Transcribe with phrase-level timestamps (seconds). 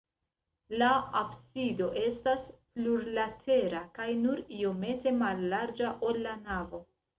[0.81, 0.87] La
[1.19, 2.47] absido estas
[2.79, 6.85] plurlatera kaj nur iomete mallarĝa, ol la navo.